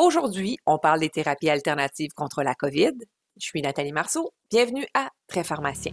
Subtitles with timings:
[0.00, 2.92] Aujourd'hui, on parle des thérapies alternatives contre la COVID.
[3.36, 4.30] Je suis Nathalie Marceau.
[4.48, 5.92] Bienvenue à Très Pharmacien.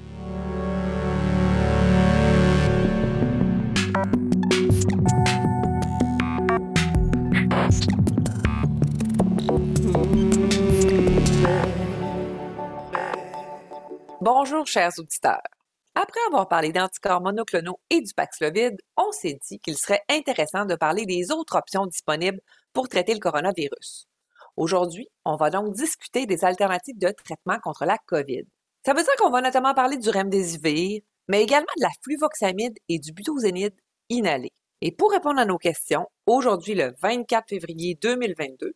[14.21, 15.41] Bonjour, chers auditeurs.
[15.95, 20.75] Après avoir parlé d'anticorps monoclonaux et du Paxlovid, on s'est dit qu'il serait intéressant de
[20.75, 22.41] parler des autres options disponibles
[22.75, 24.07] pour traiter le coronavirus.
[24.57, 28.43] Aujourd'hui, on va donc discuter des alternatives de traitement contre la COVID.
[28.85, 32.99] Ça veut dire qu'on va notamment parler du remdesivir, mais également de la fluvoxamide et
[32.99, 33.73] du butozénide
[34.09, 34.51] inhalé.
[34.81, 38.73] Et pour répondre à nos questions, aujourd'hui le 24 février 2022,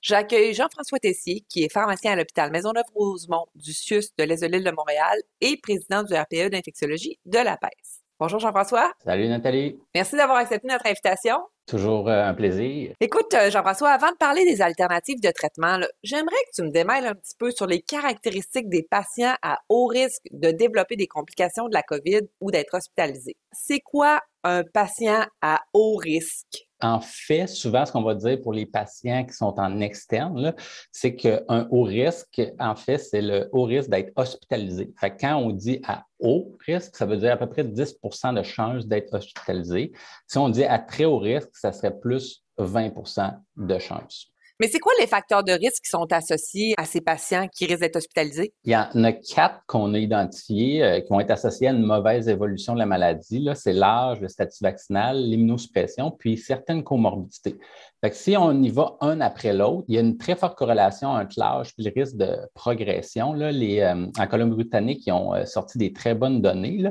[0.00, 5.16] J'accueille Jean-François Tessier, qui est pharmacien à l'hôpital Maisonneuve-Rosemont du CIUS de l'Est de Montréal
[5.40, 8.01] et président du RPE d'infectiologie de la PES.
[8.22, 8.92] Bonjour Jean-François.
[9.04, 9.80] Salut Nathalie.
[9.96, 11.38] Merci d'avoir accepté notre invitation.
[11.66, 12.92] Toujours euh, un plaisir.
[13.00, 17.06] Écoute, euh, Jean-François, avant de parler des alternatives de traitement, j'aimerais que tu me démêles
[17.06, 21.66] un petit peu sur les caractéristiques des patients à haut risque de développer des complications
[21.66, 23.34] de la COVID ou d'être hospitalisés.
[23.50, 26.68] C'est quoi un patient à haut risque?
[26.82, 30.52] En fait, souvent, ce qu'on va dire pour les patients qui sont en externe,
[30.90, 34.92] c'est qu'un haut risque, en fait, c'est le haut risque d'être hospitalisé.
[34.98, 38.42] Fait quand on dit à haut risque, ça veut dire à peu près 10% de
[38.42, 39.92] chances d'être hospitalisé.
[40.26, 44.31] Si on dit à très haut risque, ça serait plus 20% de chances.
[44.60, 47.80] Mais c'est quoi les facteurs de risque qui sont associés à ces patients qui risquent
[47.80, 48.52] d'être hospitalisés?
[48.64, 51.82] Il y en a quatre qu'on a identifiés euh, qui vont être associés à une
[51.82, 53.48] mauvaise évolution de la maladie.
[53.54, 57.58] C'est l'âge, le statut vaccinal, l'immunosuppression, puis certaines comorbidités.
[58.02, 61.10] Fait si on y va un après l'autre, il y a une très forte corrélation
[61.10, 63.32] entre l'âge et le risque de progression.
[63.32, 66.82] Là, les, euh, en Colombie-Britannique, ils ont euh, sorti des très bonnes données.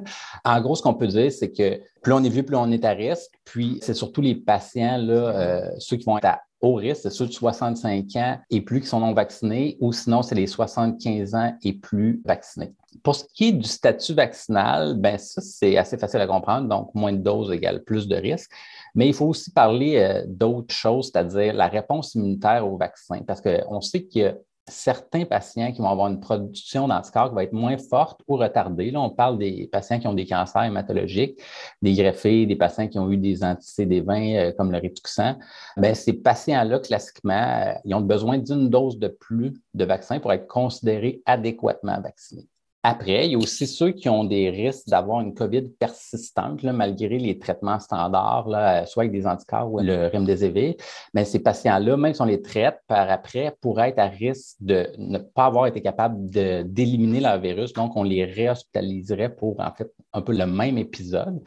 [0.45, 2.85] En gros, ce qu'on peut dire, c'est que plus on est vieux, plus on est
[2.85, 3.31] à risque.
[3.43, 7.27] Puis, c'est surtout les patients, là, ceux qui vont être à haut risque, c'est ceux
[7.27, 11.53] de 65 ans et plus qui sont non vaccinés, ou sinon, c'est les 75 ans
[11.63, 12.73] et plus vaccinés.
[13.03, 16.67] Pour ce qui est du statut vaccinal, ben ça, c'est assez facile à comprendre.
[16.67, 18.51] Donc, moins de doses égale plus de risques.
[18.95, 23.41] Mais il faut aussi parler euh, d'autres choses, c'est-à-dire la réponse immunitaire au vaccin, parce
[23.41, 24.35] qu'on sait qu'il y a
[24.67, 28.91] certains patients qui vont avoir une production d'anticorps qui va être moins forte ou retardée.
[28.91, 31.39] Là, on parle des patients qui ont des cancers hématologiques,
[31.81, 35.37] des greffés, des patients qui ont eu des anti-CD20 euh, comme le Rituxan.
[35.77, 40.31] Bien, ces patients-là, classiquement, euh, ils ont besoin d'une dose de plus de vaccin pour
[40.31, 42.47] être considérés adéquatement vaccinés.
[42.83, 47.19] Après, il y a aussi ceux qui ont des risques d'avoir une COVID persistante, malgré
[47.19, 48.47] les traitements standards,
[48.87, 50.73] soit avec des anticorps ou le remdesivir.
[51.13, 54.87] Mais ces patients-là, même si on les traite par après, pourraient être à risque de
[54.97, 57.71] ne pas avoir été capables d'éliminer leur virus.
[57.73, 61.39] Donc, on les réhospitaliserait pour, en fait, un peu le même épisode.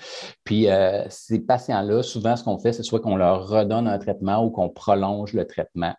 [0.45, 4.45] Puis, euh, ces patients-là, souvent, ce qu'on fait, c'est soit qu'on leur redonne un traitement
[4.45, 5.95] ou qu'on prolonge le traitement.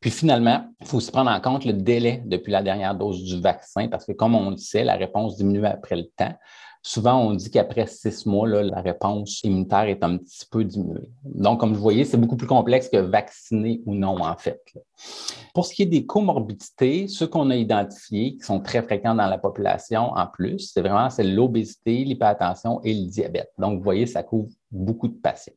[0.00, 3.38] Puis finalement, il faut aussi prendre en compte le délai depuis la dernière dose du
[3.40, 6.34] vaccin parce que, comme on le sait, la réponse diminue après le temps.
[6.82, 11.10] Souvent, on dit qu'après six mois, la réponse immunitaire est un petit peu diminuée.
[11.24, 14.62] Donc, comme vous voyez, c'est beaucoup plus complexe que vacciner ou non, en fait.
[15.52, 19.26] Pour ce qui est des comorbidités, ceux qu'on a identifiés, qui sont très fréquents dans
[19.26, 23.52] la population en plus, c'est vraiment l'obésité, l'hypertension et le diabète.
[23.58, 25.52] Donc, vous voyez, ça couvre beaucoup de patients.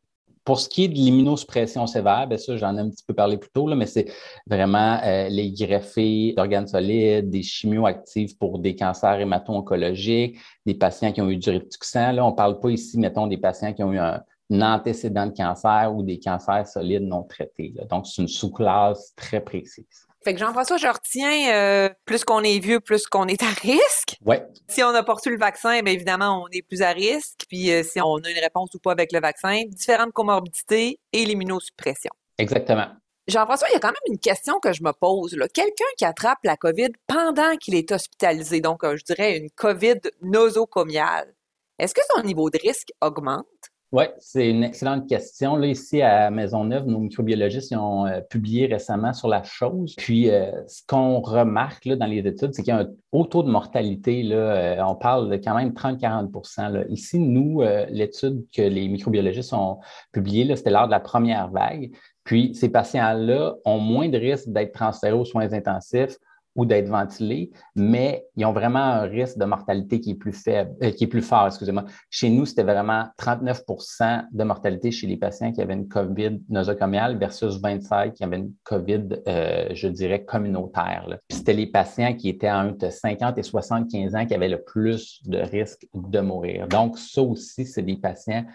[0.45, 3.37] Pour ce qui est de l'immunosuppression sévère, bien ça, j'en ai un petit peu parlé
[3.37, 4.11] plus tôt, mais c'est
[4.45, 11.21] vraiment euh, les greffés d'organes solides, des chimioactifs pour des cancers hémato-oncologiques, des patients qui
[11.21, 12.11] ont eu du rituxan.
[12.11, 14.21] Là, on ne parle pas ici, mettons, des patients qui ont eu un,
[14.51, 17.73] antécédent de cancer ou des cancers solides non traités.
[17.89, 20.05] Donc, c'est une sous-classe très précise.
[20.23, 24.17] Fait que Jean-François, je retiens, euh, plus qu'on est vieux, plus qu'on est à risque.
[24.25, 24.37] Oui.
[24.69, 27.41] Si on n'a pas reçu le vaccin, bien évidemment, on est plus à risque.
[27.49, 31.25] Puis euh, si on a une réponse ou pas avec le vaccin, différentes comorbidités et
[31.25, 32.11] l'immunosuppression.
[32.37, 32.87] Exactement.
[33.27, 35.37] Jean-François, il y a quand même une question que je me pose.
[35.53, 39.99] Quelqu'un qui attrape la COVID pendant qu'il est hospitalisé, donc euh, je dirais une COVID
[40.21, 41.33] nosocomiale,
[41.79, 43.45] est-ce que son niveau de risque augmente?
[43.93, 45.55] Oui, c'est une excellente question.
[45.55, 49.93] Là, ici à Maisonneuve, nos microbiologistes ont euh, publié récemment sur la chose.
[49.95, 53.25] Puis, euh, ce qu'on remarque là, dans les études, c'est qu'il y a un haut
[53.25, 54.23] taux de mortalité.
[54.23, 59.77] Là, euh, on parle de quand même 30-40% Ici, nous, l'étude que les microbiologistes ont
[60.11, 61.91] publiée, c'était lors de la première vague.
[62.23, 66.17] Puis, ces patients-là ont moins de risques d'être transférés aux soins intensifs,
[66.55, 70.71] ou d'être ventilés, mais ils ont vraiment un risque de mortalité qui est plus faible,
[70.83, 71.85] euh, qui est plus fort, excusez-moi.
[72.09, 77.17] Chez nous, c'était vraiment 39% de mortalité chez les patients qui avaient une COVID nosocomiale
[77.17, 81.07] versus 25 qui avaient une COVID, euh, je dirais, communautaire.
[81.29, 85.39] C'était les patients qui étaient entre 50 et 75 ans qui avaient le plus de
[85.39, 86.67] risque de mourir.
[86.67, 88.45] Donc, ça aussi, c'est des patients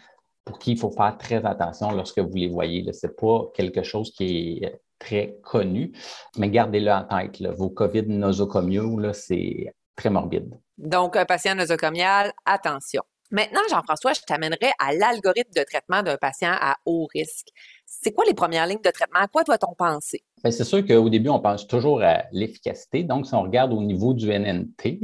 [0.44, 2.90] pour qui il faut faire très attention lorsque vous les voyez.
[2.92, 5.92] Ce n'est pas quelque chose qui est très connu.
[6.36, 10.58] Mais gardez-le en tête, vos COVID nosocomiaux, c'est très morbide.
[10.76, 13.02] Donc, un patient nosocomial, attention.
[13.30, 17.48] Maintenant, Jean-François, je t'amènerai à l'algorithme de traitement d'un patient à haut risque.
[17.84, 19.20] C'est quoi les premières lignes de traitement?
[19.20, 20.24] À quoi doit-on penser?
[20.42, 23.04] Ben, c'est sûr qu'au début, on pense toujours à l'efficacité.
[23.04, 25.00] Donc, si on regarde au niveau du NNT,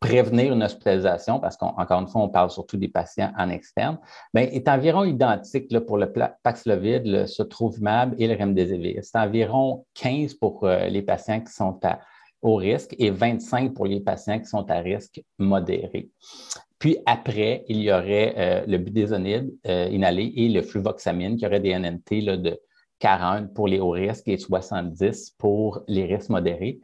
[0.00, 3.98] prévenir une hospitalisation, parce qu'encore une fois, on parle surtout des patients en externe,
[4.34, 6.12] bien, est environ identique pour le
[6.42, 9.04] Paxlovid, le Sotrovimab et le Remdesivir.
[9.04, 12.00] C'est environ 15 pour euh, les patients qui sont à
[12.40, 16.10] haut risque et 25 pour les patients qui sont à risque modéré.
[16.82, 21.60] Puis après, il y aurait euh, le budésonide euh, inhalé et le fluvoxamine qui aurait
[21.60, 22.60] des NNT de
[22.98, 26.80] 40 pour les hauts risques et 70 pour les risques modérés.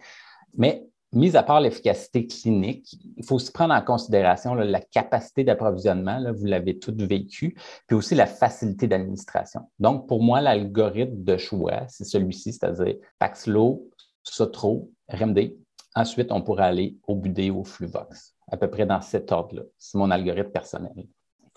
[0.56, 6.32] Mais mis à part l'efficacité clinique, il faut aussi prendre en considération la capacité d'approvisionnement,
[6.32, 7.56] vous l'avez tout vécu,
[7.88, 9.62] puis aussi la facilité d'administration.
[9.80, 13.90] Donc, pour moi, l'algorithme de choix, c'est celui-ci, c'est-à-dire Paxlo,
[14.22, 15.56] Sotro, RMD.
[15.96, 19.62] Ensuite, on pourrait aller au Budé ou au Fluvox à peu près dans cet ordre-là.
[19.76, 21.06] C'est mon algorithme personnel.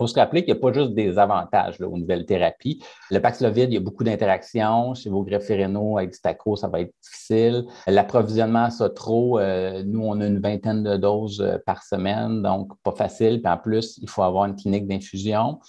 [0.02, 2.84] Faut se rappeler qu'il n'y a pas juste des avantages aux nouvelles thérapies.
[3.12, 4.96] Le Paxlovid, il y a beaucoup d'interactions.
[4.96, 7.66] Chez vos greffes rénaux avec Stacro, ça va être difficile.
[7.86, 12.72] L'approvisionnement à Sotro, euh, nous, on a une vingtaine de doses euh, par semaine, donc
[12.82, 13.44] pas facile.
[13.44, 15.60] Puis en plus, il faut avoir une clinique d'infusion.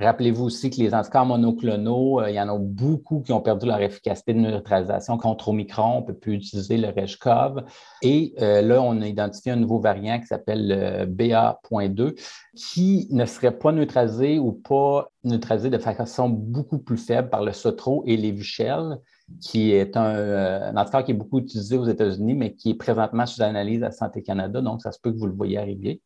[0.00, 3.66] Rappelez-vous aussi que les anticorps monoclonaux, euh, il y en a beaucoup qui ont perdu
[3.66, 5.96] leur efficacité de neutralisation contre Omicron.
[5.96, 7.64] On ne peut plus utiliser le REGCOV.
[8.02, 12.14] Et euh, là, on a identifié un nouveau variant qui s'appelle le BA.2
[12.54, 17.52] qui ne serait pas neutralisé ou pas neutralisé de façon beaucoup plus faible par le
[17.52, 18.98] Sotro et l'Evushell,
[19.40, 23.26] qui est un, euh, anticorps qui est beaucoup utilisé aux États-Unis, mais qui est présentement
[23.26, 24.60] sous analyse à Santé Canada.
[24.60, 26.00] Donc, ça se peut que vous le voyez arriver.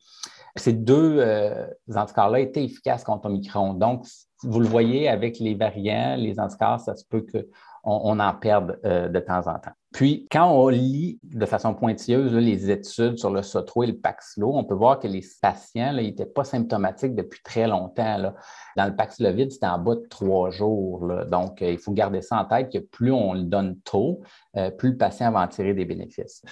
[0.57, 3.75] Ces deux euh, anticorps-là étaient efficaces contre Omicron.
[3.75, 4.07] Donc,
[4.43, 9.09] vous le voyez avec les variants, les anticorps, ça se peut qu'on en perde euh,
[9.09, 9.73] de temps en temps.
[9.93, 14.53] Puis, quand on lit de façon pointilleuse les études sur le Sotro et le Paxlo,
[14.55, 18.17] on peut voir que les patients n'étaient pas symptomatiques depuis très longtemps.
[18.17, 18.35] Là.
[18.77, 21.13] Dans le Paxlovid, c'était en bas de trois jours.
[21.31, 24.23] Donc, euh, il faut garder ça en tête que plus on le donne tôt,
[24.79, 26.43] plus le patient va en tirer des bénéfices.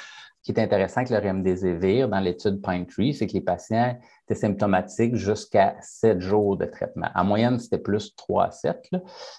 [0.42, 3.98] Ce qui est intéressant avec le remdesivir dans l'étude Pine Tree, c'est que les patients
[4.24, 7.08] étaient symptomatiques jusqu'à sept jours de traitement.
[7.14, 8.90] En moyenne, c'était plus 3 à 7,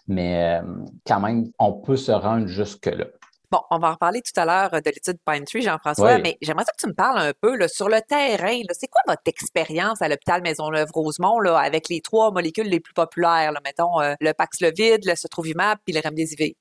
[0.08, 0.76] mais euh,
[1.08, 3.06] quand même, on peut se rendre jusque-là.
[3.52, 6.64] Bon, on va en reparler tout à l'heure de l'étude Pine Tree, Jean-François, mais j'aimerais
[6.64, 8.62] que tu me parles un peu sur le terrain.
[8.72, 14.00] C'est quoi votre expérience à l'hôpital Maisonneuve-Rosemont avec les trois molécules les plus populaires, mettons
[14.00, 16.54] euh, le Paxlovid, le Sotrovimab puis le Remdesivir?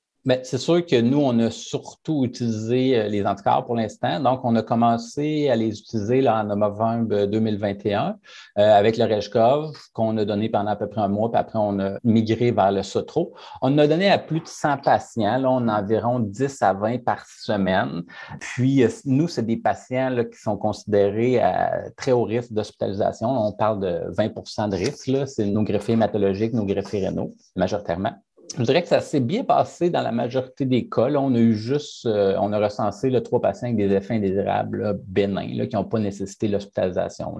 [0.45, 4.21] C'est sûr que nous, on a surtout utilisé euh, les anticorps pour l'instant.
[4.21, 8.17] Donc, on a commencé à les utiliser en novembre 2021
[8.59, 11.59] euh, avec le REGCOV qu'on a donné pendant à peu près un mois, puis après,
[11.59, 13.33] on a migré vers le SOTRO.
[13.63, 15.39] On a donné à plus de 100 patients.
[15.39, 18.03] Là, on a environ 10 à 20 par semaine.
[18.41, 23.29] Puis, euh, nous, c'est des patients qui sont considérés à très haut risque d'hospitalisation.
[23.31, 25.11] On parle de 20% de risque.
[25.29, 28.13] C'est nos greffés hématologiques, nos greffés rénaux, majoritairement.
[28.59, 31.09] Je dirais que ça s'est bien passé dans la majorité des cas.
[31.15, 35.67] on a eu juste, euh, on a recensé trois patients avec des effets indésirables bénins
[35.67, 37.37] qui n'ont pas nécessité l'hospitalisation.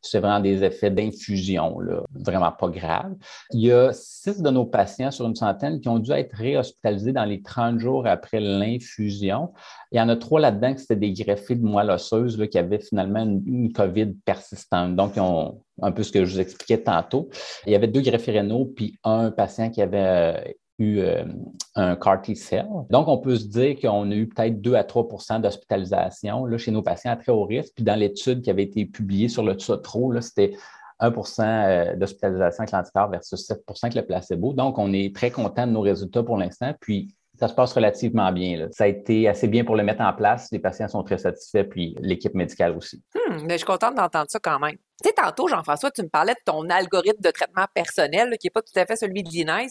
[0.00, 1.78] C'est vraiment des effets d'infusion,
[2.14, 3.14] vraiment pas graves.
[3.52, 7.12] Il y a six de nos patients sur une centaine qui ont dû être réhospitalisés
[7.12, 9.52] dans les 30 jours après l'infusion.
[9.92, 12.78] Il y en a trois là-dedans qui étaient des greffés de moelle osseuse qui avaient
[12.78, 14.96] finalement une, COVID persistante.
[14.96, 17.28] Donc, ils ont un peu ce que je vous expliquais tantôt.
[17.66, 21.24] Il y avait deux greffés rénaux, puis un patient qui avait euh, eu euh,
[21.74, 22.66] un CAR T-cell.
[22.90, 26.82] Donc, on peut se dire qu'on a eu peut-être 2 à 3% d'hospitalisation chez nos
[26.82, 27.72] patients à très haut risque.
[27.74, 30.52] Puis dans l'étude qui avait été publiée sur le Sotro, c'était
[31.00, 34.52] 1% euh, d'hospitalisation avec l'anticorps versus 7% avec le placebo.
[34.52, 36.72] Donc, on est très content de nos résultats pour l'instant.
[36.80, 38.68] Puis, ça se passe relativement bien.
[38.70, 40.48] Ça a été assez bien pour le mettre en place.
[40.52, 43.02] Les patients sont très satisfaits, puis l'équipe médicale aussi.
[43.14, 44.76] Hmm, mais je suis contente d'entendre ça quand même.
[45.14, 48.78] Tantôt, Jean-François, tu me parlais de ton algorithme de traitement personnel, qui n'est pas tout
[48.78, 49.68] à fait celui de l'INES.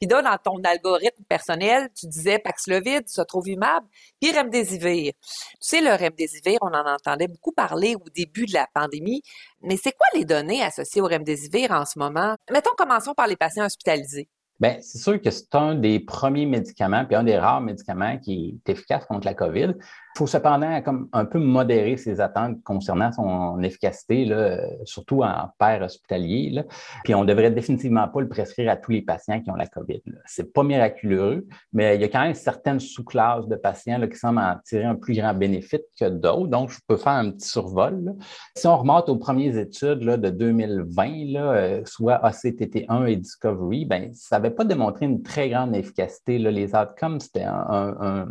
[0.00, 3.84] Puis là, dans ton algorithme personnel, tu disais Paxlovid, Sotrovimab,
[4.20, 5.12] puis Remdesivir.
[5.20, 9.22] Tu sais, le Remdesivir, on en entendait beaucoup parler au début de la pandémie.
[9.62, 12.36] Mais c'est quoi les données associées au Remdesivir en ce moment?
[12.50, 14.28] Mettons, commençons par les patients hospitalisés.
[14.62, 18.60] Bien, c'est sûr que c'est un des premiers médicaments, puis un des rares médicaments qui
[18.64, 19.74] est efficace contre la COVID.
[20.14, 25.48] Il faut cependant comme un peu modérer ses attentes concernant son efficacité, là, surtout en
[25.58, 26.62] père hospitalier.
[27.02, 29.66] Puis on ne devrait définitivement pas le prescrire à tous les patients qui ont la
[29.66, 30.02] COVID.
[30.26, 34.16] Ce n'est pas miraculeux, mais il y a quand même certaines sous-classes de patients qui
[34.16, 36.48] semblent en tirer un plus grand bénéfice que d'autres.
[36.48, 38.14] Donc, je peux faire un petit survol.
[38.54, 44.10] Si on remonte aux premières études de 2020, là, euh, soit ACTT1 et Discovery, ben,
[44.12, 46.38] ça avait pas démontré une très grande efficacité.
[46.38, 48.28] Les outcomes, c'était un,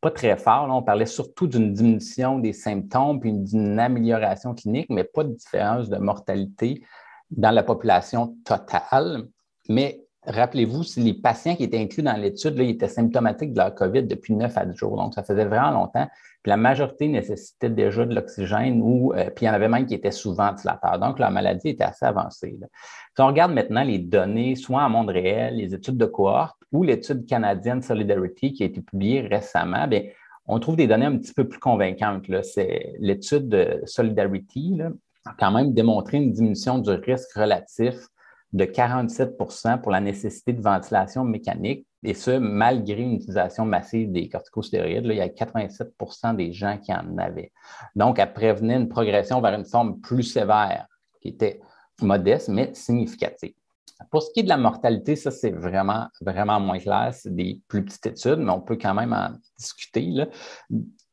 [0.00, 0.68] pas très fort.
[0.70, 5.88] On parlait surtout d'une diminution des symptômes puis d'une amélioration clinique, mais pas de différence
[5.88, 6.84] de mortalité
[7.30, 9.28] dans la population totale.
[9.68, 14.04] Mais rappelez-vous, les patients qui étaient inclus dans l'étude, ils étaient symptomatiques de leur COVID
[14.04, 14.96] depuis 9 à 10 jours.
[14.96, 16.06] Donc, ça faisait vraiment longtemps.
[16.42, 19.86] Puis la majorité nécessitait déjà de l'oxygène ou, euh, puis il y en avait même
[19.86, 20.98] qui étaient sous ventilateur.
[20.98, 22.58] Donc, la maladie était assez avancée.
[23.16, 26.82] Si on regarde maintenant les données, soit en monde réel, les études de cohorte ou
[26.82, 30.02] l'étude canadienne Solidarity qui a été publiée récemment, bien,
[30.46, 32.28] on trouve des données un petit peu plus convaincantes.
[32.28, 34.78] L'étude de Solidarity
[35.24, 37.94] a quand même démontré une diminution du risque relatif
[38.54, 44.28] de 47% pour la nécessité de ventilation mécanique, et ce, malgré une utilisation massive des
[44.28, 45.06] corticostéroïdes.
[45.06, 47.50] il y a 87% des gens qui en avaient.
[47.96, 50.86] Donc, elle prévenait une progression vers une forme plus sévère,
[51.20, 51.60] qui était
[52.00, 53.54] modeste, mais significative.
[54.10, 57.12] Pour ce qui est de la mortalité, ça, c'est vraiment, vraiment moins clair.
[57.12, 60.02] C'est des plus petites études, mais on peut quand même en discuter.
[60.10, 60.26] Là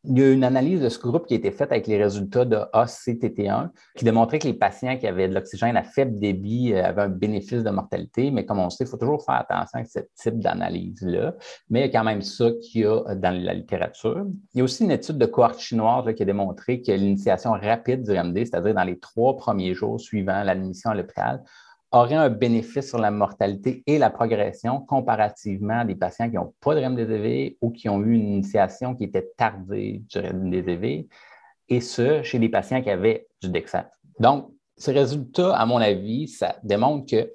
[0.04, 2.46] il y a une analyse de ce groupe qui a été faite avec les résultats
[2.46, 6.84] de ACTT1 qui démontrait que les patients qui avaient de l'oxygène à faible débit euh,
[6.84, 9.86] avaient un bénéfice de mortalité, mais comme on sait, il faut toujours faire attention à
[9.86, 11.36] ce type d'analyse-là.
[11.70, 14.26] Mais il y a quand même ça qu'il y a dans la littérature.
[14.54, 18.04] Il y a aussi une étude de cohorte chinoise qui a démontré que l'initiation rapide
[18.04, 21.44] du RMD, c'est-à-dire dans les trois premiers jours suivant l'admission à l'hôpital,
[21.92, 26.54] aurait un bénéfice sur la mortalité et la progression comparativement à des patients qui n'ont
[26.62, 31.08] pas de REMDESIV ou qui ont eu une initiation qui était tardive du REMDESIV,
[31.70, 33.90] et ce, chez des patients qui avaient du DEXA.
[34.20, 37.30] Donc, ces résultats, à mon avis, ça démontre qu'il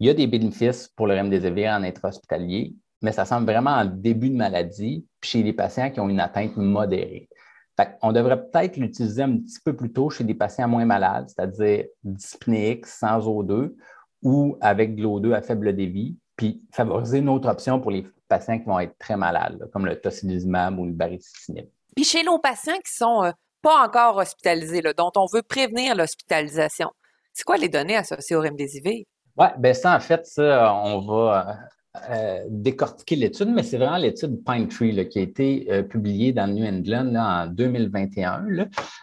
[0.00, 4.30] y a des bénéfices pour le REMDESIV en intra-hospitalier, mais ça semble vraiment en début
[4.30, 7.28] de maladie, chez les patients qui ont une atteinte modérée
[8.02, 11.86] on devrait peut-être l'utiliser un petit peu plus tôt chez des patients moins malades, c'est-à-dire
[12.02, 13.74] dyspnéiques sans O2
[14.22, 18.58] ou avec de l'O2 à faible débit, puis favoriser une autre option pour les patients
[18.58, 21.66] qui vont être très malades, comme le tocilizumab ou le baricitinib.
[21.94, 23.30] Puis chez nos patients qui sont euh,
[23.62, 26.90] pas encore hospitalisés, dont on veut prévenir l'hospitalisation,
[27.32, 29.04] c'est quoi les données associées au remdesivir?
[29.36, 31.58] Oui, bien ça, en fait, ça, on va
[32.08, 36.46] euh, décortiquer l'étude, mais c'est vraiment l'étude Pine Tree qui a été euh, publiée dans
[36.46, 38.46] New England en 2021.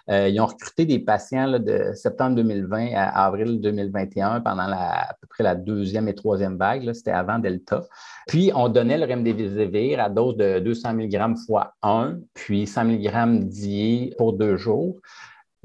[0.09, 5.27] Euh, ils ont recruté des patients de septembre 2020 à avril 2021 pendant à peu
[5.27, 6.89] près la deuxième et troisième vague.
[6.93, 7.83] C'était avant Delta.
[8.25, 13.49] Puis, on donnait le remdesivir à dose de 200 mg fois 1, puis 100 mg
[13.49, 14.95] d'IE pour deux jours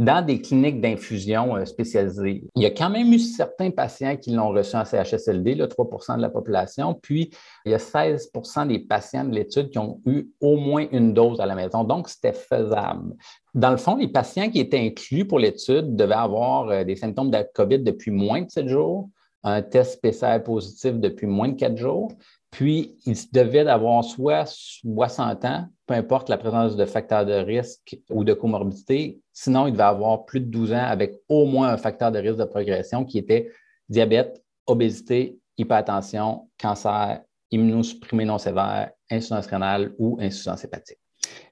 [0.03, 2.45] dans des cliniques d'infusion euh, spécialisées.
[2.57, 6.17] Il y a quand même eu certains patients qui l'ont reçu en CHSLD, le 3%
[6.17, 7.31] de la population, puis
[7.65, 11.41] il y a 16% des patients de l'étude qui ont eu au moins une dose
[11.41, 11.85] à la maison.
[11.85, 13.15] Donc, c'était faisable.
[13.55, 17.31] Dans le fond, les patients qui étaient inclus pour l'étude devaient avoir euh, des symptômes
[17.31, 19.09] de COVID depuis moins de 7 jours,
[19.45, 22.13] un test PCR positif depuis moins de 4 jours,
[22.53, 27.99] puis, ils devaient avoir soit 60 ans, peu importe la présence de facteurs de risque
[28.11, 29.22] ou de comorbidité.
[29.33, 32.37] Sinon, ils devaient avoir plus de 12 ans avec au moins un facteur de risque
[32.37, 33.51] de progression qui était
[33.89, 37.21] diabète, obésité, hypertension, cancer,
[37.51, 40.99] immunosupprimé non sévère, insuffisance rénale ou insuffisance hépatique.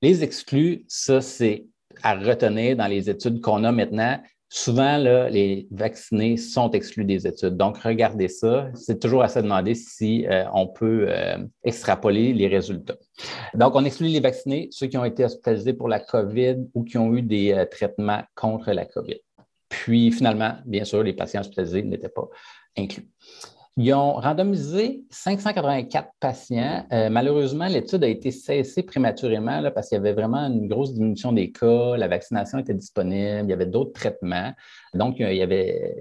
[0.03, 1.67] Les exclus, ça, c'est
[2.03, 4.21] à retenir dans les études qu'on a maintenant
[4.51, 7.57] souvent, les vaccinés sont exclus des études.
[7.57, 8.69] Donc, regardez ça.
[8.75, 12.97] C'est toujours à se demander si euh, on peut euh, extrapoler les résultats.
[13.55, 16.99] Donc, on exclut les vaccinés, ceux qui ont été hospitalisés pour la COVID ou qui
[16.99, 19.21] ont eu des euh, traitements contre la COVID.
[19.69, 22.29] Puis, finalement, bien sûr, les patients hospitalisés n'étaient pas
[22.77, 23.09] inclus.
[23.77, 26.87] Ils ont randomisé 584 patients.
[26.93, 31.33] Euh, malheureusement, l'étude a été cessée prématurément parce qu'il y avait vraiment une grosse diminution
[31.33, 34.53] des cas, la vaccination était disponible, il y avait d'autres traitements.
[34.95, 35.95] Donc, il y avait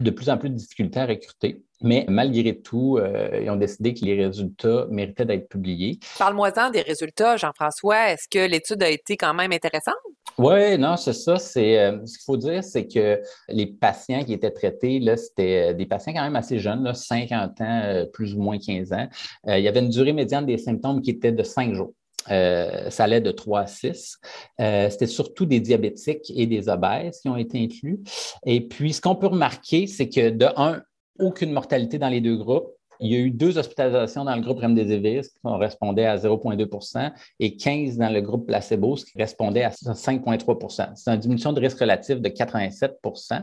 [0.00, 1.62] de plus en plus de difficultés à recruter.
[1.82, 5.98] Mais malgré tout, euh, ils ont décidé que les résultats méritaient d'être publiés.
[6.18, 8.12] Parle-moi-en des résultats, Jean-François.
[8.12, 9.94] Est-ce que l'étude a été quand même intéressante?
[10.38, 11.36] Oui, non, c'est ça.
[11.36, 15.74] C'est, euh, ce qu'il faut dire, c'est que les patients qui étaient traités, là, c'était
[15.74, 19.08] des patients quand même assez jeunes, là, 50 ans, euh, plus ou moins 15 ans.
[19.46, 21.92] il y avait une durée médiane des symptômes qui était de 5 jours.
[22.28, 24.18] ça allait de 3 à 6.
[24.58, 28.00] C'était surtout des diabétiques et des obèses qui ont été inclus.
[28.46, 30.82] Et puis, ce qu'on peut remarquer, c'est que de un,
[31.18, 32.68] aucune mortalité dans les deux groupes.
[33.00, 37.56] Il y a eu deux hospitalisations dans le groupe remdesivir, qui correspondait à 0,2% et
[37.56, 41.80] 15 dans le groupe placebo, ce qui correspondait à 5,3% C'est une diminution de risque
[41.80, 43.42] relatif de 87%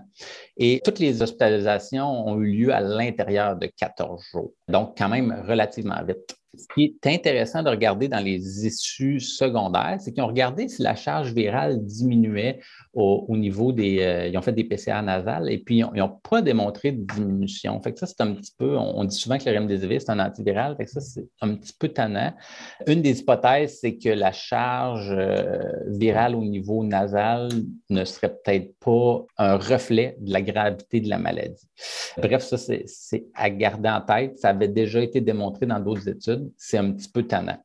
[0.56, 5.44] Et toutes les hospitalisations ont eu lieu à l'intérieur de 14 jours, donc quand même
[5.46, 6.38] relativement vite.
[6.58, 10.82] Ce qui est intéressant de regarder dans les issues secondaires, c'est qu'ils ont regardé si
[10.82, 12.60] la charge virale diminuait
[12.94, 14.00] au, niveau des.
[14.02, 17.80] Euh, ils ont fait des PCR nasales et puis ils n'ont pas démontré de diminution.
[17.82, 18.78] Fait que ça, c'est un petit peu.
[18.78, 20.76] On, dit souvent que le remdesivir, c'est un antiviral.
[20.88, 22.34] Ça, c'est un petit peu tannant.
[22.88, 27.50] Une des hypothèses, c'est que la charge euh, virale au niveau nasal
[27.90, 31.68] ne serait peut-être pas un reflet de la gravité de la maladie.
[32.18, 34.40] Bref, ça, c'est à garder en tête.
[34.40, 36.39] Ça avait déjà été démontré dans d'autres études.
[36.58, 37.58] C'est un petit peu tannant.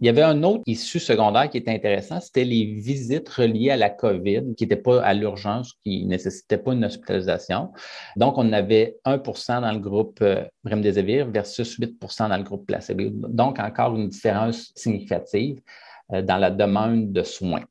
[0.00, 3.76] Il y avait un autre issue secondaire qui était intéressant, c'était les visites reliées à
[3.76, 7.72] la COVID, qui n'étaient pas à l'urgence, qui ne nécessitaient pas une hospitalisation.
[8.16, 13.04] Donc, on avait 1% dans le groupe euh, Remdesivir versus 8% dans le groupe placebo.
[13.10, 15.60] Donc, encore une différence significative
[16.12, 17.64] euh, dans la demande de soins.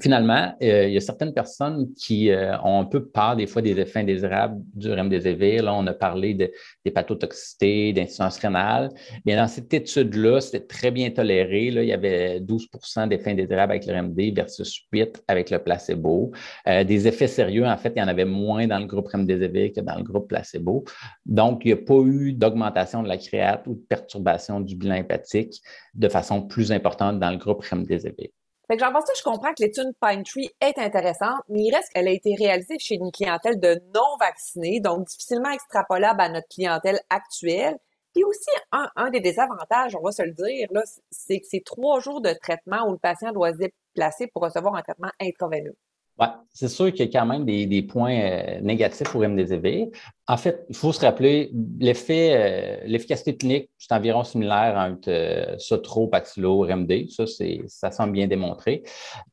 [0.00, 3.62] Finalement, euh, il y a certaines personnes qui euh, ont un peu peur des fois
[3.62, 5.62] des effets indésirables du remdesivir.
[5.62, 6.50] Là, on a parlé de,
[6.84, 8.90] des pathotoxicités, d'insuffisance rénale.
[9.24, 11.70] Bien, dans cette étude-là, c'était très bien toléré.
[11.70, 16.30] Là, il y avait 12% d'effets indésirables avec le RMD versus 8 avec le placebo.
[16.68, 19.72] Euh, des effets sérieux, en fait, il y en avait moins dans le groupe remdesivir
[19.74, 20.84] que dans le groupe placebo.
[21.24, 24.96] Donc, il n'y a pas eu d'augmentation de la créate ou de perturbation du bilan
[24.96, 25.62] hépatique
[25.94, 28.28] de façon plus importante dans le groupe remdesivir.
[28.68, 32.08] Fait que que je comprends que l'étude Pine Tree est intéressante, mais il reste qu'elle
[32.08, 37.78] a été réalisée chez une clientèle de non-vaccinés, donc difficilement extrapolable à notre clientèle actuelle.
[38.12, 41.62] Puis aussi, un, un des désavantages, on va se le dire, là, c'est que c'est
[41.64, 45.76] trois jours de traitement où le patient doit se déplacer pour recevoir un traitement intraveineux.
[46.18, 49.90] Oui, c'est sûr qu'il y a quand même des, points euh, négatifs pour MDZV.
[50.26, 55.58] En fait, il faut se rappeler, l'effet, euh, l'efficacité clinique, c'est environ similaire entre euh,
[55.58, 57.10] Sotro, Paxilo, RMD.
[57.10, 57.24] Ça,
[57.66, 58.82] ça semble bien démontré.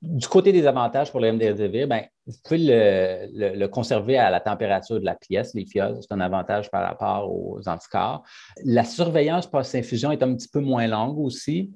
[0.02, 4.42] Du côté des avantages pour le MDZV, ben, vous pouvez le, le, conserver à la
[4.42, 8.24] température de la pièce, les fios, c'est un avantage par rapport aux anticorps.
[8.66, 11.72] La surveillance post-infusion est un petit peu moins longue aussi.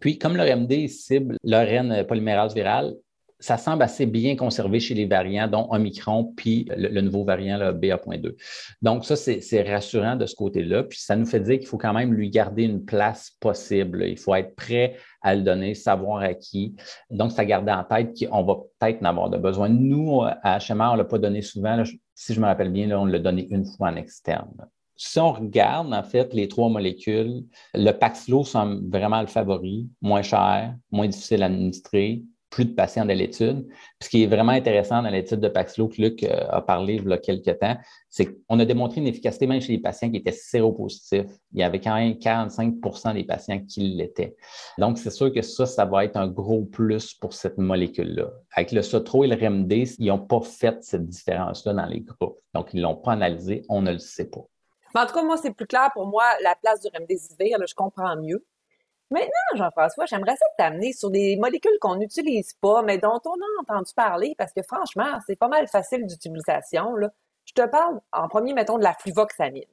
[0.00, 2.94] Puis, comme le RMD cible l'ARN polymérase virale,
[3.42, 8.36] ça semble assez bien conservé chez les variants, dont Omicron, puis le, nouveau variant BA.2.
[8.82, 10.84] Donc, ça, c'est rassurant de ce côté-là.
[10.84, 14.04] Puis, ça nous fait dire qu'il faut quand même lui garder une place possible.
[14.06, 16.76] Il faut être prêt à le donner, savoir à qui.
[17.10, 19.68] Donc, ça garder en tête qu'on va peut-être en avoir de besoin.
[19.68, 21.82] Nous, à HMR, on ne l'a pas donné souvent.
[22.14, 24.54] si je me rappelle bien, on l'a donné une fois en externe.
[24.94, 27.42] Si on regarde, en fait, les trois molécules,
[27.74, 33.04] le Paxlo semble vraiment le favori, moins cher, moins difficile à administrer, plus de patients
[33.04, 33.66] dans l'étude.
[34.00, 37.08] Ce qui est vraiment intéressant dans l'étude de Paxlo que Luc euh, a parlé il
[37.08, 37.76] y a quelques temps,
[38.10, 41.30] c'est qu'on a démontré une efficacité même chez les patients qui étaient séropositifs.
[41.54, 44.36] Il y avait quand même 45% des patients qui l'étaient.
[44.78, 48.30] Donc, c'est sûr que ça, ça va être un gros plus pour cette molécule-là.
[48.54, 52.38] Avec le Sotro et le RMD, ils n'ont pas fait cette différence-là dans les groupes.
[52.54, 54.44] Donc, ils ne l'ont pas analysé, on ne le sait pas.
[54.94, 58.14] en tout cas, moi, c'est plus clair pour moi, la place du remdesivir, je comprends
[58.16, 58.44] mieux.
[59.12, 63.60] Maintenant, Jean-François, j'aimerais ça t'amener sur des molécules qu'on n'utilise pas, mais dont on a
[63.60, 66.94] entendu parler, parce que franchement, c'est pas mal facile d'utilisation.
[67.44, 69.68] Je te parle en premier, mettons, de la fluvoxamine.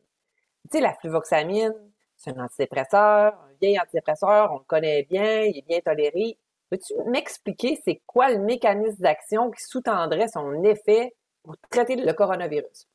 [0.69, 1.73] Tu sais, la fluvoxamine,
[2.17, 6.37] c'est un antidépresseur, un vieil antidépresseur, on le connaît bien, il est bien toléré.
[6.69, 12.89] Peux-tu m'expliquer c'est quoi le mécanisme d'action qui sous-tendrait son effet pour traiter le coronavirus?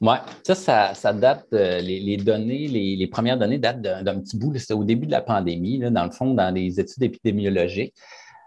[0.00, 4.84] Oui, ça, ça, date, les, données, les, premières données datent d'un petit bout, c'était au
[4.84, 7.94] début de la pandémie, dans le fond, dans les études épidémiologiques.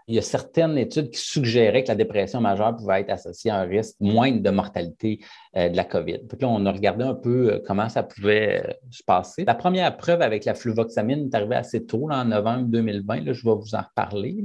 [0.06, 3.60] Il y a certaines études qui suggéraient que la dépression majeure pouvait être associée à
[3.60, 5.20] un risque moindre de mortalité
[5.56, 6.18] euh, de la COVID.
[6.24, 9.46] Donc là, on a regardé un peu euh, comment ça pouvait euh, se passer.
[9.46, 13.24] La première preuve avec la fluvoxamine est arrivée assez tôt, en novembre 2020.
[13.24, 14.44] Là, je vais vous en reparler.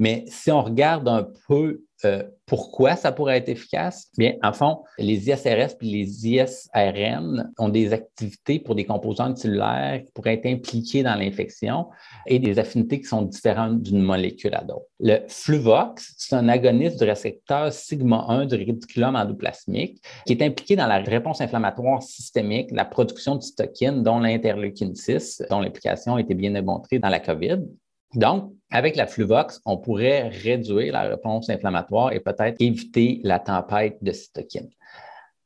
[0.00, 4.08] Mais si on regarde un peu euh, pourquoi ça pourrait être efficace?
[4.18, 10.02] Bien, en fond, les ISRS et les ISRN ont des activités pour des composantes cellulaires
[10.04, 11.86] qui pourraient être impliquées dans l'infection
[12.26, 14.86] et des affinités qui sont différentes d'une molécule à l'autre.
[15.00, 20.76] Le Fluvox, c'est un agoniste du récepteur sigma 1 du réticulum endoplasmique qui est impliqué
[20.76, 26.20] dans la réponse inflammatoire systémique, la production de cytokines, dont l'interleukine 6, dont l'implication a
[26.20, 27.60] été bien démontrée dans la COVID.
[28.14, 33.98] Donc, avec la Fluvox, on pourrait réduire la réponse inflammatoire et peut-être éviter la tempête
[34.02, 34.70] de cytokines.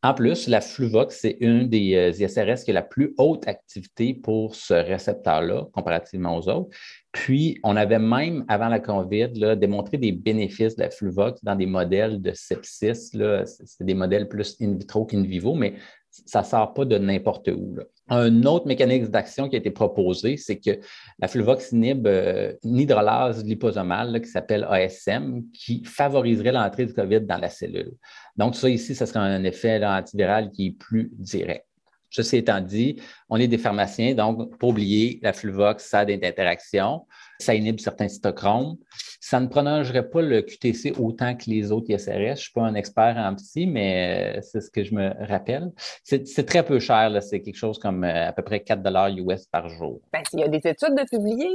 [0.03, 4.15] En plus, la Fluvox, c'est une des euh, ISRS qui a la plus haute activité
[4.15, 6.71] pour ce récepteur-là comparativement aux autres.
[7.13, 11.67] Puis, on avait même, avant la COVID, démontré des bénéfices de la Fluvox dans des
[11.67, 12.95] modèles de sepsis.
[12.95, 15.75] C'est des modèles plus in vitro qu'in vivo, mais
[16.11, 17.77] ça ne sort pas de n'importe où.
[18.09, 20.81] Un autre mécanisme d'action qui a été proposé, c'est que
[21.21, 27.21] la fluvox inhibe euh, une hydrolase liposomale qui s'appelle ASM, qui favoriserait l'entrée du COVID
[27.21, 27.93] dans la cellule.
[28.37, 31.67] Donc, ça ici, ce serait un effet antiviral qui est plus direct.
[32.11, 36.21] Ceci étant dit, On est des pharmaciens, donc, pas oublier, la Fluvox, ça a des
[36.23, 37.07] interactions,
[37.41, 38.77] ça inhibe certains cytochromes.
[39.23, 42.11] Ça ne prolongerait pas le QTC autant que les autres ISRS.
[42.11, 45.13] Je ne suis pas un expert en psy, mais euh, c'est ce que je me
[45.27, 45.73] rappelle.
[46.05, 47.17] C'est très peu cher.
[47.23, 48.81] C'est quelque chose comme euh, à peu près 4
[49.19, 50.01] US par jour.
[50.13, 51.49] Ben, il y a des études de publier.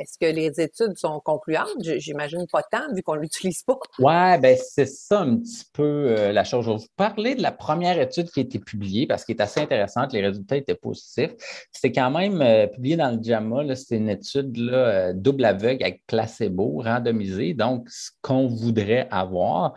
[0.00, 1.68] Est-ce que les études sont concluantes?
[1.80, 3.78] J'imagine pas tant, vu qu'on ne l'utilise pas.
[3.98, 6.64] Oui, ben, c'est ça un petit peu euh, la chose.
[6.64, 9.42] Je vais vous parler de la première étude qui a été publiée parce qu'elle est
[9.42, 10.12] assez intéressante.
[10.12, 10.74] Les résultats étaient
[11.12, 11.66] positifs.
[11.72, 13.74] C'était quand même publié dans le JAMA.
[13.74, 19.74] C'est une étude là, double aveugle avec placebo, randomisé, donc ce qu'on voudrait avoir.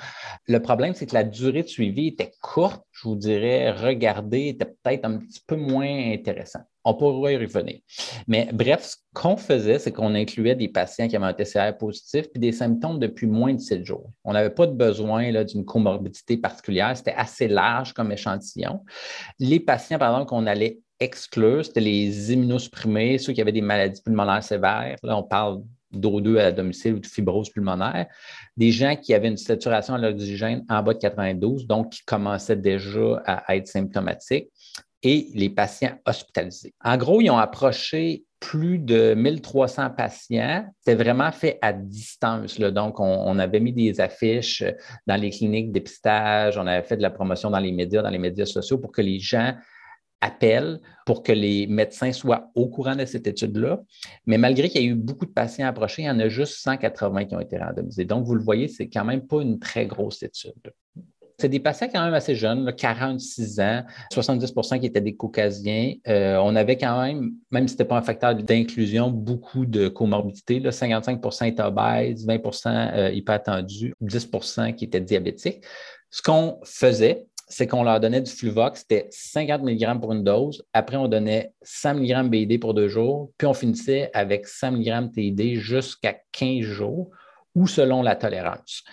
[0.47, 2.81] Le problème, c'est que la durée de suivi était courte.
[2.91, 6.61] Je vous dirais, regarder était peut-être un petit peu moins intéressant.
[6.87, 7.79] On pourrait y revenir.
[8.27, 12.29] Mais bref, ce qu'on faisait, c'est qu'on incluait des patients qui avaient un TCR positif
[12.31, 14.11] puis des symptômes depuis moins de sept jours.
[14.23, 16.95] On n'avait pas de besoin d'une comorbidité particulière.
[16.95, 18.81] C'était assez large comme échantillon.
[19.39, 24.01] Les patients, par exemple, qu'on allait exclure, c'était les immunosupprimés, ceux qui avaient des maladies
[24.01, 24.95] pulmonaires sévères.
[25.03, 25.61] Là, on parle
[25.93, 28.07] d'O2 à domicile ou de fibrose pulmonaire.
[28.57, 32.55] Des gens qui avaient une saturation à l'oxygène en bas de 92, donc qui commençaient
[32.55, 34.49] déjà à être symptomatiques,
[35.03, 36.73] et les patients hospitalisés.
[36.83, 40.65] En gros, ils ont approché plus de 1300 patients.
[40.79, 42.59] C'était vraiment fait à distance.
[42.59, 44.63] Donc, on, on, avait mis des affiches
[45.05, 48.17] dans les cliniques d'épistage, on avait fait de la promotion dans les médias, dans les
[48.17, 49.53] médias sociaux pour que les gens
[50.25, 53.81] appel pour que les médecins soient au courant de cette étude-là.
[54.25, 56.55] Mais malgré qu'il y ait eu beaucoup de patients approchés, il y en a juste
[56.57, 58.05] 180 qui ont été randomisés.
[58.05, 60.73] Donc, vous le voyez, c'est quand même pas une très grosse étude.
[61.37, 65.93] C'est des patients quand même assez jeunes, 46 ans, 70% qui étaient des caucasiens.
[66.07, 69.89] Euh, on avait quand même, même si ce n'était pas un facteur d'inclusion, beaucoup de
[69.89, 70.63] comorbidité.
[70.71, 75.61] 55 étaient obèses, 20% euh, hypertendus, 10% qui étaient diabétiques.
[76.09, 80.65] Ce qu'on faisait, c'est qu'on leur donnait du Fluvox, c'était 50 mg pour une dose.
[80.73, 83.31] Après, on donnait 100 mg BID pour deux jours.
[83.37, 87.11] Puis, on finissait avec 100 mg TID jusqu'à 15 jours
[87.53, 88.83] ou selon la tolérance.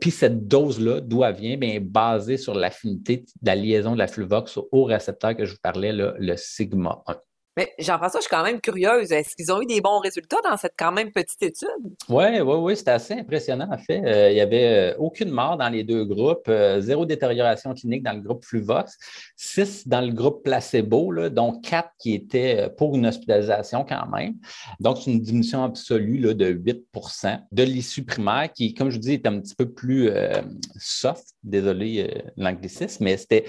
[0.00, 1.00] Puis cette dose-là,
[1.32, 5.44] vient, bien, est basée sur l'affinité de la liaison de la Fluvox au récepteur que
[5.44, 7.16] je vous parlais, le sigma 1.
[7.56, 9.10] Mais Jean-François, je suis quand même curieuse.
[9.12, 11.68] Est-ce qu'ils ont eu des bons résultats dans cette quand même petite étude?
[12.08, 13.68] Oui, oui, oui, c'était assez impressionnant.
[13.72, 17.06] En fait, euh, il n'y avait euh, aucune mort dans les deux groupes, euh, zéro
[17.06, 18.98] détérioration clinique dans le groupe Fluvox,
[19.36, 24.34] six dans le groupe placebo, dont quatre qui étaient pour une hospitalisation quand même.
[24.78, 29.02] Donc, c'est une diminution absolue là, de 8% de l'issue primaire qui, comme je vous
[29.02, 30.10] dis, est un petit peu plus
[30.76, 31.24] soft.
[31.42, 33.46] Désolé l'anglicisme, mais c'était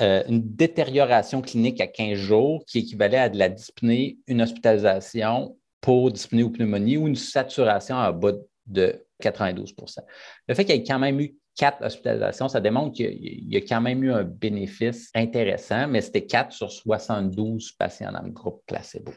[0.00, 5.56] euh, une détérioration clinique à 15 jours qui équivalait à de la dyspnée, une hospitalisation
[5.80, 8.32] pour dyspnée ou pneumonie ou une saturation à bas
[8.66, 9.98] de 92%
[10.48, 13.60] Le fait qu'il y ait quand même eu quatre hospitalisations, ça démontre qu'il y a
[13.60, 18.62] quand même eu un bénéfice intéressant, mais c'était 4 sur 72 patients dans le groupe
[18.66, 19.12] placebo.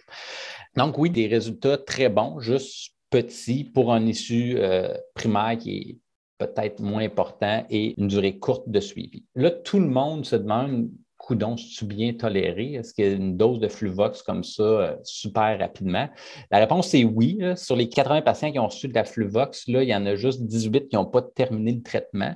[0.75, 5.97] Donc oui, des résultats très bons, juste petits pour un issue euh, primaire qui est
[6.38, 9.24] peut-être moins important et une durée courte de suivi.
[9.36, 12.74] Là, tout le monde se demande coudon, tu bien toléré?
[12.74, 16.08] Est-ce qu'il y a une dose de Fluvox comme ça euh, super rapidement?
[16.52, 17.39] La réponse est oui.
[17.56, 20.15] Sur les 80 patients qui ont reçu de la Fluvox, là, il y en a
[20.15, 22.36] juste 18 qui n'ont pas terminé le traitement.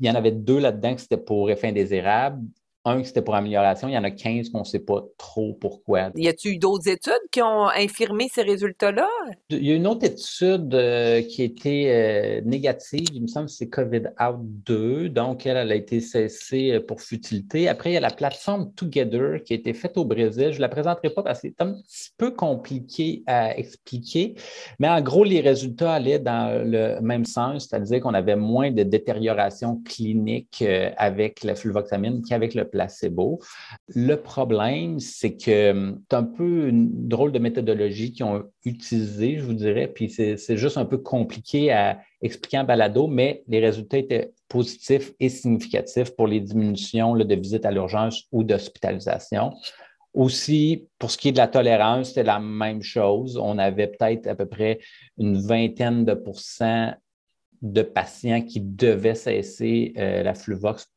[0.00, 2.40] Il y en avait deux là-dedans qui c'était pour effet indésirable
[2.86, 3.88] un, c'était pour amélioration.
[3.88, 6.10] Il y en a 15 qu'on ne sait pas trop pourquoi.
[6.14, 9.06] Y a-t-il eu d'autres études qui ont infirmé ces résultats-là?
[9.50, 13.06] Il y a une autre étude euh, qui a été euh, négative.
[13.12, 15.10] Il me semble que c'est COVID-Out 2.
[15.10, 17.68] Donc, elle, a été cessée euh, pour futilité.
[17.68, 20.52] Après, il y a la plateforme Together qui a été faite au Brésil.
[20.52, 24.36] Je ne la présenterai pas parce que c'est un petit peu compliqué à expliquer.
[24.78, 28.84] Mais en gros, les résultats allaient dans le même sens, c'est-à-dire qu'on avait moins de
[28.84, 30.64] détérioration clinique
[30.96, 33.40] avec la fluvoxamine qu'avec le placebo.
[33.88, 39.38] Le problème, c'est que hum, c'est un peu une drôle de méthodologie qu'ils ont utilisée,
[39.38, 43.60] je vous dirais, puis c'est juste un peu compliqué à expliquer en balado, mais les
[43.60, 49.52] résultats étaient positifs et significatifs pour les diminutions de visites à l'urgence ou d'hospitalisation.
[50.12, 53.36] Aussi, pour ce qui est de la tolérance, c'était la même chose.
[53.36, 54.80] On avait peut-être à peu près
[55.18, 56.92] une vingtaine de pourcents
[57.62, 60.90] de patients qui devaient cesser euh, la Fluvox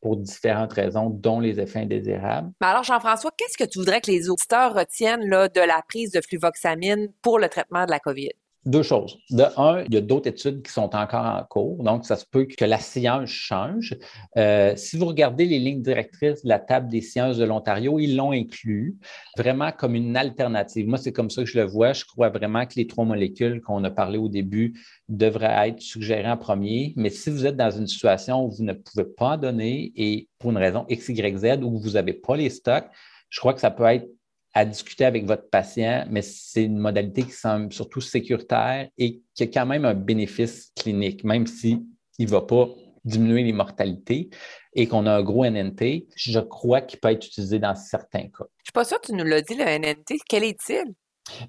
[0.00, 2.50] pour différentes raisons, dont les effets indésirables.
[2.60, 6.20] Mais alors, Jean-François, qu'est-ce que tu voudrais que les auditeurs retiennent de la prise de
[6.20, 8.30] fluvoxamine pour le traitement de la COVID?
[8.66, 9.16] Deux choses.
[9.30, 12.24] De un, il y a d'autres études qui sont encore en cours, donc ça se
[12.28, 13.96] peut que la science change.
[14.36, 18.16] Euh, si vous regardez les lignes directrices de la table des sciences de l'Ontario, ils
[18.16, 18.96] l'ont inclus
[19.36, 20.88] vraiment comme une alternative.
[20.88, 21.92] Moi, c'est comme ça que je le vois.
[21.92, 24.74] Je crois vraiment que les trois molécules qu'on a parlé au début
[25.08, 26.92] devraient être suggérées en premier.
[26.96, 30.50] Mais si vous êtes dans une situation où vous ne pouvez pas donner et pour
[30.50, 32.88] une raison X, Y, Z, où vous n'avez pas les stocks,
[33.30, 34.08] je crois que ça peut être
[34.56, 39.42] à discuter avec votre patient, mais c'est une modalité qui semble surtout sécuritaire et qui
[39.42, 41.82] a quand même un bénéfice clinique, même s'il
[42.18, 42.66] ne va pas
[43.04, 44.30] diminuer les mortalités
[44.72, 48.46] et qu'on a un gros NNT, je crois qu'il peut être utilisé dans certains cas.
[48.56, 50.16] Je ne suis pas sûre que tu nous l'as dit, le NNT.
[50.26, 50.94] Quel est-il?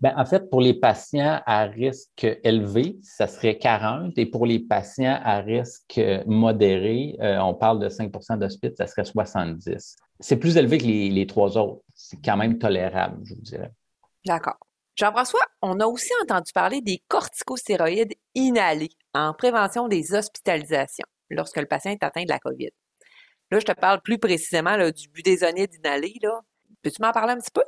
[0.02, 4.60] Ben, en fait, pour les patients à risque élevé, ça serait 40 et pour les
[4.60, 9.96] patients à risque modéré, euh, on parle de 5% d'hospice, ça serait 70.
[10.20, 11.84] C'est plus élevé que les, trois autres.
[11.98, 13.72] C'est quand même tolérable, je vous dirais.
[14.24, 14.58] D'accord.
[14.96, 21.66] Jean-François, on a aussi entendu parler des corticostéroïdes inhalés en prévention des hospitalisations lorsque le
[21.66, 22.70] patient est atteint de la COVID.
[23.52, 26.14] Là, je te parle plus précisément du budésonide inhalé.
[26.82, 27.64] Peux-tu m'en parler un petit peu?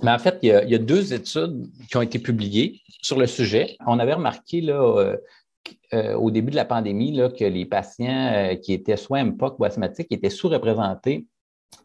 [0.00, 3.76] Mais en fait, il y, a, deux études qui ont été publiées sur le sujet.
[3.86, 5.16] On avait remarqué là, euh,
[5.94, 9.58] euh, au début de la pandémie là, que les patients euh, qui étaient soit MPOC
[9.58, 11.26] ou asthmatiques étaient sous-représentés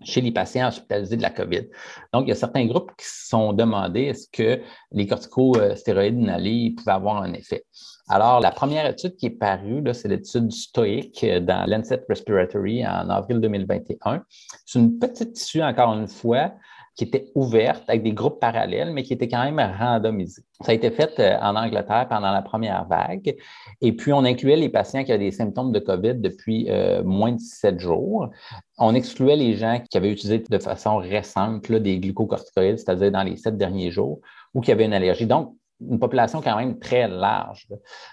[0.03, 1.67] chez les patients hospitalisés de la COVID.
[2.13, 6.75] Donc, il y a certains groupes qui se sont demandés est-ce que les corticostéroïdes inhalés
[6.77, 7.65] pouvaient avoir un effet.
[8.09, 13.41] Alors, la première étude qui est parue, c'est l'étude stoïque dans Lancet Respiratory en avril
[13.41, 14.23] 2021.
[14.65, 16.53] C'est une petite issue, encore une fois,
[16.97, 20.41] qui était ouverte avec des groupes parallèles, mais qui était quand même randomisée.
[20.61, 23.35] Ça a été fait euh, en Angleterre pendant la première vague.
[23.81, 27.33] Et puis, on incluait les patients qui avaient des symptômes de COVID depuis euh, moins
[27.33, 28.29] de sept jours.
[28.77, 33.37] On excluait les gens qui avaient utilisé de façon récente des glucocorticoïdes, c'est-à-dire dans les
[33.37, 34.19] sept derniers jours,
[34.53, 35.25] ou qui avaient une allergie.
[35.25, 37.67] Donc, une population quand même très large.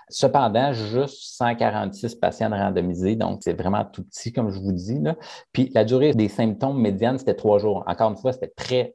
[0.09, 5.01] Cependant, juste 146 patients randomisés, donc c'est vraiment tout petit, comme je vous dis.
[5.53, 7.83] Puis la durée des symptômes médianes, c'était trois jours.
[7.87, 8.95] Encore une fois, c'était très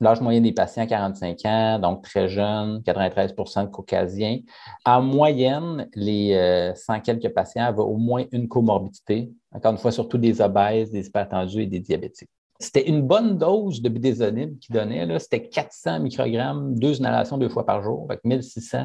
[0.00, 4.38] L'âge moyen des patients, 45 ans, donc très jeune, 93% de caucasiens.
[4.84, 9.30] En moyenne, les 100 euh, quelques patients avaient au moins une comorbidité.
[9.52, 12.30] Encore une fois, surtout des obèses, des hypertendus et des diabétiques.
[12.58, 15.18] C'était une bonne dose de budésonide qui donnait.
[15.18, 18.84] C'était 400 microgrammes, deux inhalations deux fois par jour, avec 1600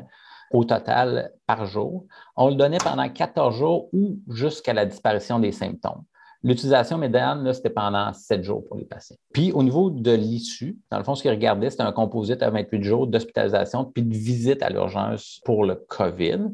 [0.52, 2.06] au total par jour.
[2.36, 6.04] On le donnait pendant 14 jours ou jusqu'à la disparition des symptômes.
[6.46, 9.16] L'utilisation médiane, c'était pendant 7 jours pour les patients.
[9.34, 12.52] Puis au niveau de l'issue, dans le fond, ce qu'ils regardaient, c'était un composite à
[12.52, 16.52] 28 jours d'hospitalisation puis de visite à l'urgence pour le COVID.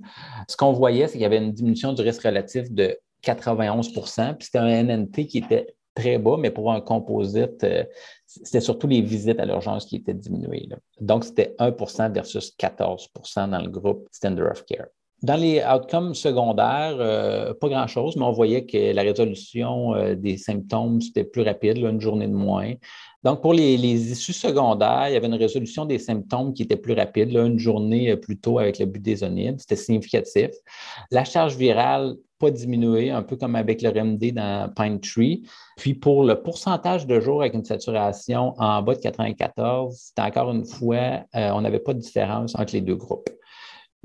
[0.47, 4.45] Ce qu'on voyait, c'est qu'il y avait une diminution du risque relatif de 91% puis
[4.45, 7.84] c'était un NNT qui était très bas, mais pour un composite, euh,
[8.25, 10.69] c'était surtout les visites à l'urgence qui étaient diminuées.
[11.01, 14.88] Donc, c'était 1% versus 14% dans le groupe Standard of Care.
[15.23, 20.38] Dans les outcomes secondaires, euh, pas grand-chose, mais on voyait que la résolution euh, des
[20.38, 22.73] symptômes, c'était plus rapide, une journée de moins.
[23.23, 23.75] Donc, pour les,
[24.12, 28.17] issues secondaires, il y avait une résolution des symptômes qui était plus rapide, une journée
[28.17, 30.49] plus tôt avec le budésonide, c'était significatif.
[31.12, 35.43] La charge virale, pas diminuée, un peu comme avec le RMD dans Pine Tree.
[35.77, 40.51] Puis pour le pourcentage de jours avec une saturation en bas de 94, c'était encore
[40.51, 43.29] une fois, euh, on n'avait pas de différence entre les deux groupes.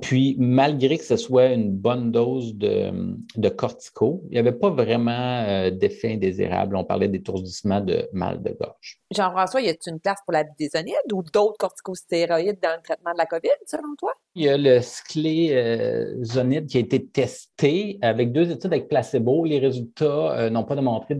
[0.02, 4.68] Puis, malgré que ce soit une bonne dose de, de cortico, il n'y avait pas
[4.68, 6.76] vraiment euh, d'effet indésirable.
[6.76, 9.00] On parlait d'étourdissement de mal de gorge.
[9.10, 13.18] Jean-François, y a-t-il une place pour la budésonide ou d'autres corticostéroïdes dans le traitement de
[13.18, 14.12] la COVID, selon toi?
[14.34, 19.46] Il y a le sclézonide qui a été testé avec deux études avec placebo.
[19.46, 21.16] Les résultats euh, n'ont pas démontré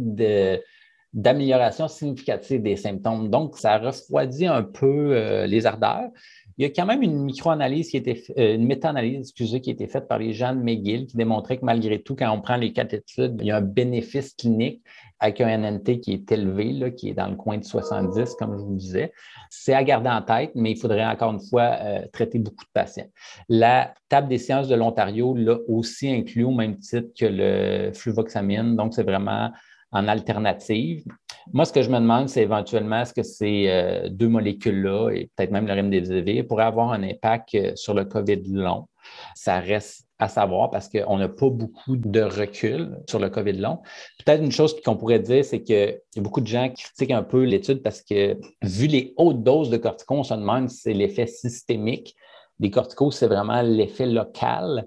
[1.15, 3.31] d'amélioration significative des symptômes.
[3.31, 6.11] Donc, ça refroidit un peu euh, les ardeurs.
[6.59, 9.73] Il y a quand même une micro-analyse qui était, euh, une méta-analyse, excusez, qui a
[9.75, 12.57] été faite par les gens de McGill qui démontrait que malgré tout, quand on prend
[12.57, 14.83] les quatre études, il y a un bénéfice clinique
[15.19, 18.57] avec un NNT qui est élevé, là, qui est dans le coin de 70, comme
[18.59, 19.12] je vous disais.
[19.51, 22.71] C'est à garder en tête, mais il faudrait encore une fois euh, traiter beaucoup de
[22.73, 23.09] patients.
[23.49, 28.77] La table des sciences de l'Ontario l'a aussi inclus au même titre que le fluvoxamine.
[28.77, 29.51] Donc, c'est vraiment
[29.92, 31.05] en alternative.
[31.53, 35.31] Moi, ce que je me demande, c'est éventuellement, est-ce que ces euh, deux molécules-là, et
[35.37, 38.88] peut-être même le remdesivir, pourraient avoir un impact euh, sur le COVID long?
[39.37, 43.79] Ça reste à savoir parce qu'on n'a pas beaucoup de recul sur le COVID long.
[44.25, 47.22] Peut-être une chose qu'on pourrait dire, c'est qu'il y a beaucoup de gens critiquent un
[47.22, 50.94] peu l'étude parce que, vu les hautes doses de corticons, on se demande si c'est
[50.94, 52.16] l'effet systémique
[52.59, 54.87] des corticos, c'est vraiment l'effet local.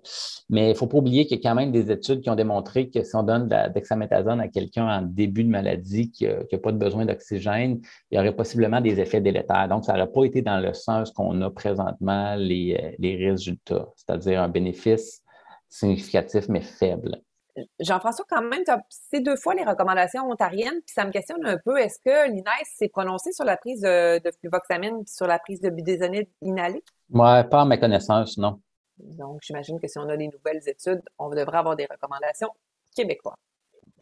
[0.49, 2.35] Mais il ne faut pas oublier qu'il y a quand même des études qui ont
[2.35, 6.57] démontré que si on donne de dexaméthasone à quelqu'un en début de maladie qui n'a
[6.57, 7.79] pas de besoin d'oxygène,
[8.11, 9.67] il y aurait possiblement des effets délétères.
[9.67, 14.41] Donc, ça n'aurait pas été dans le sens qu'on a présentement les, les résultats, c'est-à-dire
[14.41, 15.21] un bénéfice
[15.69, 17.21] significatif mais faible.
[17.79, 21.45] Jean-François, quand même, tu as cité deux fois les recommandations ontariennes, puis ça me questionne
[21.45, 25.39] un peu, est-ce que l'INES s'est prononcé sur la prise de, de fluvoxamine sur la
[25.39, 26.83] prise de budésonide inhalée?
[27.09, 28.59] Moi, pas à ma connaissance, non.
[28.97, 32.49] Donc, j'imagine que si on a des nouvelles études, on devrait avoir des recommandations
[32.95, 33.35] québécoises.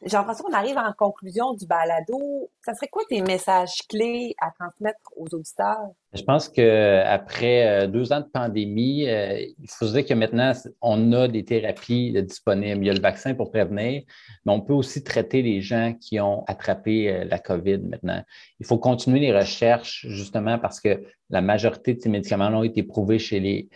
[0.03, 2.49] Jean-François, on arrive en conclusion du balado.
[2.63, 5.89] Ça serait quoi tes messages clés à transmettre aux auditeurs?
[6.13, 11.11] Je pense qu'après euh, deux ans de pandémie, euh, il faut dire que maintenant, on
[11.13, 12.83] a des thérapies disponibles.
[12.83, 14.03] Il y a le vaccin pour prévenir,
[14.45, 18.23] mais on peut aussi traiter les gens qui ont attrapé euh, la COVID maintenant.
[18.59, 22.83] Il faut continuer les recherches justement parce que la majorité de ces médicaments ont été
[22.83, 23.69] prouvés chez les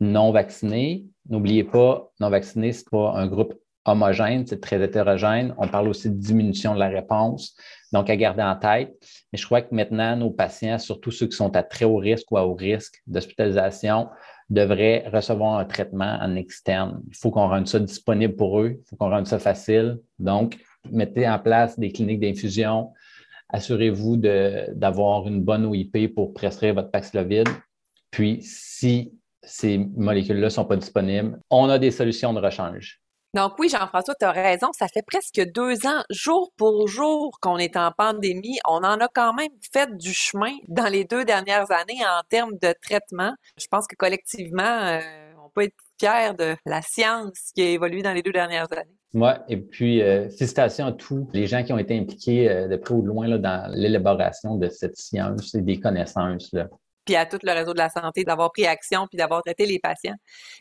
[0.00, 1.04] non vaccinés.
[1.28, 3.54] N'oubliez pas, non vaccinés, ce n'est pas un groupe
[3.88, 5.54] homogène, c'est très hétérogène.
[5.58, 7.56] On parle aussi de diminution de la réponse,
[7.92, 8.94] donc à garder en tête.
[9.32, 12.30] Mais je crois que maintenant, nos patients, surtout ceux qui sont à très haut risque
[12.30, 14.08] ou à haut risque d'hospitalisation,
[14.50, 17.02] devraient recevoir un traitement en externe.
[17.08, 19.98] Il faut qu'on rende ça disponible pour eux, il faut qu'on rende ça facile.
[20.18, 20.58] Donc,
[20.90, 22.92] mettez en place des cliniques d'infusion.
[23.50, 27.48] Assurez-vous d'avoir une bonne OIP pour prescrire votre Paxlovid.
[28.10, 33.00] Puis, si ces molécules-là ne sont pas disponibles, on a des solutions de rechange.
[33.34, 34.68] Donc oui, Jean-François, tu as raison.
[34.72, 38.58] Ça fait presque deux ans, jour pour jour, qu'on est en pandémie.
[38.66, 42.56] On en a quand même fait du chemin dans les deux dernières années en termes
[42.60, 43.34] de traitement.
[43.58, 45.00] Je pense que collectivement, euh,
[45.44, 48.96] on peut être fier de la science qui a évolué dans les deux dernières années.
[49.14, 52.76] Oui, et puis euh, félicitations à tous les gens qui ont été impliqués euh, de
[52.76, 56.50] près ou de loin dans l'élaboration de cette science et des connaissances.
[56.52, 56.68] Là
[57.08, 59.78] puis à tout le réseau de la santé d'avoir pris action puis d'avoir traité les
[59.78, 60.16] patients.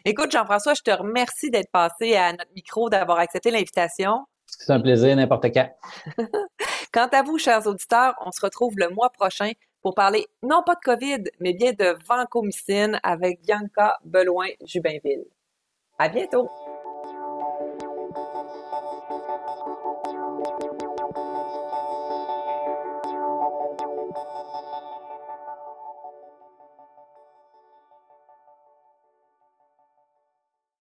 [0.05, 4.25] Écoute, Jean-François, je te remercie d'être passé à notre micro, d'avoir accepté l'invitation.
[4.45, 5.69] C'est un plaisir, n'importe quand.
[6.93, 10.75] Quant à vous, chers auditeurs, on se retrouve le mois prochain pour parler non pas
[10.75, 15.25] de COVID, mais bien de vancomycine avec Bianca Beloin-Jubinville.
[15.99, 16.47] À bientôt!